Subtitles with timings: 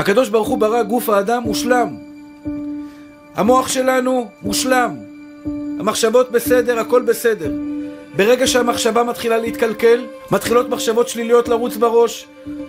[0.00, 1.96] הקדוש ברוך הוא ברא גוף האדם מושלם.
[3.34, 4.96] המוח שלנו מושלם.
[5.80, 7.52] המחשבות בסדר, הכל בסדר.
[8.16, 12.26] ברגע שהמחשבה מתחילה להתקלקל, מתחילות מחשבות שליליות לרוץ בראש.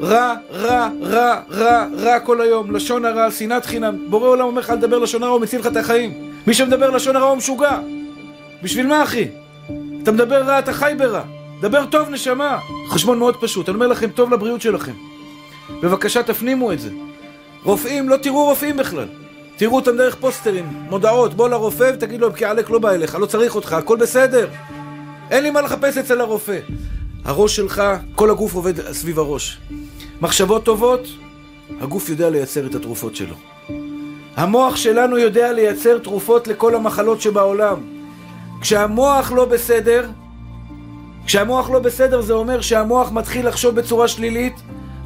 [0.00, 2.76] רע, רע, רע, רע, רע כל היום.
[2.76, 3.96] לשון הרע, שנאת חינם.
[4.10, 6.32] בורא עולם אומר לך לדבר לשון הרע, הוא מציל לך את החיים.
[6.46, 7.78] מי שמדבר לשון הרע הוא משוגע.
[8.62, 9.28] בשביל מה אחי?
[10.02, 11.22] אתה מדבר רע, אתה חי ברע.
[11.60, 12.58] דבר טוב נשמה.
[12.88, 14.92] חשבון מאוד פשוט, אני אומר לכם, טוב לבריאות שלכם.
[15.82, 16.90] בבקשה תפנימו את זה.
[17.64, 19.06] רופאים, לא תראו רופאים בכלל.
[19.56, 23.26] תראו אותם דרך פוסטרים, מודעות, בוא לרופא ותגיד לו, כי עלק לא בא אליך, לא
[23.26, 24.48] צריך אותך, הכל בסדר.
[25.30, 26.58] אין לי מה לחפש אצל הרופא.
[27.24, 27.82] הראש שלך,
[28.14, 29.58] כל הגוף עובד סביב הראש.
[30.20, 31.00] מחשבות טובות,
[31.80, 33.34] הגוף יודע לייצר את התרופות שלו.
[34.36, 37.76] המוח שלנו יודע לייצר תרופות לכל המחלות שבעולם.
[38.60, 40.08] כשהמוח לא בסדר,
[41.26, 44.54] כשהמוח לא בסדר זה אומר שהמוח מתחיל לחשוב בצורה שלילית,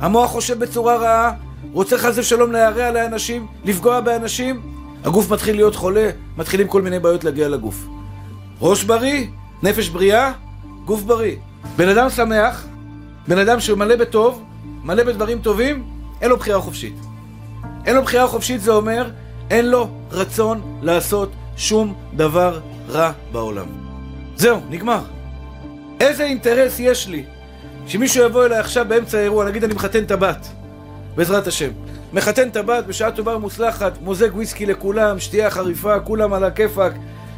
[0.00, 1.32] המוח חושב בצורה רעה,
[1.72, 4.60] רוצה חס ושלום להרע לאנשים, לפגוע באנשים,
[5.04, 7.86] הגוף מתחיל להיות חולה, מתחילים כל מיני בעיות להגיע לגוף.
[8.60, 9.26] ראש בריא,
[9.62, 10.32] נפש בריאה,
[10.84, 11.36] גוף בריא.
[11.76, 12.66] בן אדם שמח,
[13.28, 14.44] בן אדם שהוא מלא בטוב,
[14.84, 15.84] מלא בדברים טובים,
[16.20, 16.94] אין לו בחירה חופשית.
[17.86, 19.10] אין לו בחירה חופשית זה אומר,
[19.50, 23.66] אין לו רצון לעשות שום דבר רע בעולם.
[24.36, 25.00] זהו, נגמר.
[26.00, 27.24] איזה אינטרס יש לי
[27.86, 30.48] שמישהו יבוא אליי עכשיו באמצע האירוע, נגיד אני מחתן את הבת,
[31.18, 31.70] בעזרת השם.
[32.12, 36.92] מחתן הבת בשעה טובה ומוצלחת, מוזג וויסקי לכולם, שתייה חריפה, כולם על הכיפאק,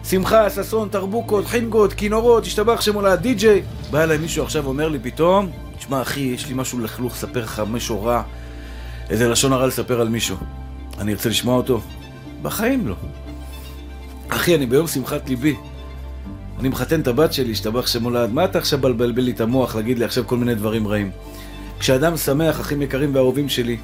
[0.05, 3.63] שמחה, ששון, תרבוקות, חינגות, כינורות, השתבח שם עולה די-ג'יי.
[3.91, 7.63] בא אליי מישהו עכשיו אומר לי פתאום, תשמע אחי, יש לי משהו לכלוך לספר לך,
[7.71, 8.23] משהו רע,
[9.11, 10.37] איזה לשון הרע לספר על מישהו.
[10.99, 11.81] אני ארצה לשמוע אותו?
[12.43, 12.95] בחיים לא.
[14.29, 15.57] אחי, אני ביום שמחת ליבי.
[16.59, 19.77] אני מחתן את הבת שלי, השתבח שם הולד, מה אתה עכשיו מבלבל לי את המוח,
[19.77, 21.11] להגיד לי עכשיו כל מיני דברים רעים?
[21.81, 23.77] כשאדם שמח, אחים יקרים ואהובים שלי,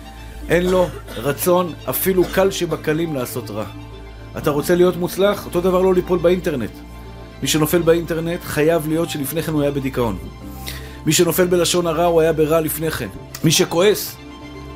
[0.48, 3.64] אין לו רצון אפילו קל שבקלים לעשות רע.
[4.38, 5.47] אתה רוצה להיות מוצלח?
[5.47, 6.70] אותו דבר לא ליפול באינטרנט.
[7.42, 10.19] מי שנופל באינטרנט חייב להיות שלפני כן הוא היה בדיכאון.
[11.06, 13.09] מי שנופל בלשון הרע הוא היה ברע לפני כן.
[13.44, 14.16] מי שכועס,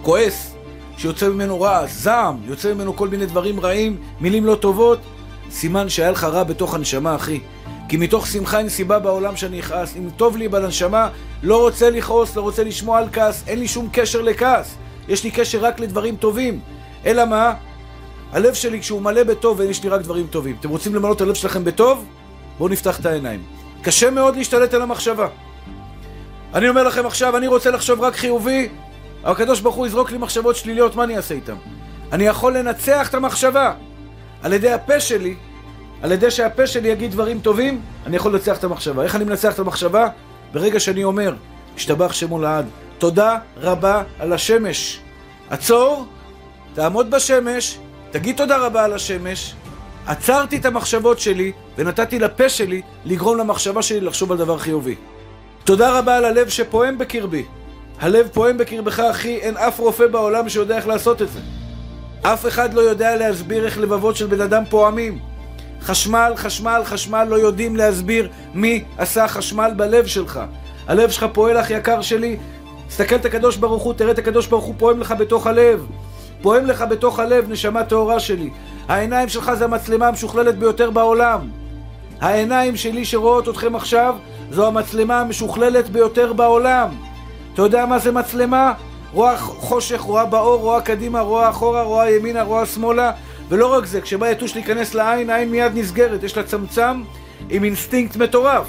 [0.03, 0.55] כועס,
[0.97, 4.99] שיוצא ממנו רע, זעם, יוצא ממנו כל מיני דברים רעים, מילים לא טובות,
[5.51, 7.41] סימן שהיה לך רע בתוך הנשמה, אחי.
[7.91, 9.97] כי מתוך שמחה אין סיבה בעולם שאני אכעס.
[9.97, 11.09] אם טוב לי בנשמה,
[11.43, 14.77] לא רוצה לכעוס, לא רוצה לשמוע על כעס, אין לי שום קשר לכעס.
[15.09, 16.61] יש לי קשר רק לדברים טובים.
[17.07, 17.55] אלא מה?
[18.33, 20.57] הלב שלי כשהוא מלא בטוב ויש לי רק דברים טובים.
[20.61, 22.05] אתם רוצים למלא את הלב שלכם בטוב?
[22.59, 23.43] בואו נפתח את העיניים.
[23.83, 25.29] קשה מאוד להשתלט על המחשבה.
[26.55, 28.69] אני אומר לכם עכשיו, אני רוצה לחשוב רק חיובי,
[29.25, 31.57] הקדוש ברוך הוא יזרוק לי מחשבות שליליות, מה אני אעשה איתם?
[32.13, 33.73] אני יכול לנצח את המחשבה.
[34.43, 35.35] על ידי הפה שלי,
[36.03, 39.03] על ידי שהפה שלי יגיד דברים טובים, אני יכול לנצח את המחשבה.
[39.03, 40.09] איך אני מנצח את המחשבה?
[40.53, 41.35] ברגע שאני אומר,
[41.77, 42.67] השתבח שמו לעד,
[42.99, 45.01] תודה רבה על השמש.
[45.51, 46.07] עצור,
[46.75, 47.79] תעמוד בשמש,
[48.11, 49.55] תגיד תודה רבה על השמש.
[50.07, 54.95] עצרתי את המחשבות שלי ונתתי לפה שלי לגרום למחשבה שלי לחשוב על דבר חיובי.
[55.65, 57.45] תודה רבה על הלב שפועם בקרבי.
[58.01, 61.41] הלב פועם בקרבך, אחי, אין אף רופא בעולם שיודע איך לעשות את זה.
[62.23, 65.19] אף אחד לא יודע להסביר איך לבבות של בן אדם פועמים.
[65.83, 70.41] חשמל, חשמל, חשמל, לא יודעים להסביר מי עשה חשמל בלב שלך.
[70.87, 72.37] הלב שלך פועל, אח יקר שלי,
[72.89, 75.87] תסתכל את הקדוש ברוך הוא, תראה את הקדוש ברוך הוא פועם לך בתוך הלב.
[76.43, 78.51] פועם לך בתוך הלב, נשמה טהורה שלי.
[78.89, 81.41] העיניים שלך זה המצלמה המשוכללת ביותר בעולם.
[82.21, 84.15] העיניים שלי שרואות אתכם עכשיו,
[84.51, 86.89] זו המצלמה המשוכללת ביותר בעולם.
[87.55, 88.73] אתה יודע מה זה מצלמה?
[89.13, 93.13] רואה חושך, רואה באור, רואה קדימה, רואה אחורה, רואה ימינה, רואה שמאלה.
[93.51, 96.23] ולא רק זה, כשבא יתוש להיכנס לעין, העין מיד נסגרת.
[96.23, 97.03] יש לה צמצם
[97.51, 98.67] עם אינסטינקט מטורף.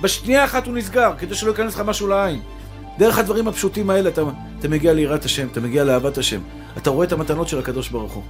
[0.00, 2.40] בשנייה אחת הוא נסגר, כדי שלא ייכנס לך משהו לעין.
[2.98, 4.22] דרך הדברים הפשוטים האלה אתה,
[4.58, 6.40] אתה מגיע ליראת השם, אתה מגיע לאהבת השם.
[6.76, 8.22] אתה רואה את המתנות של הקדוש ברוך הוא.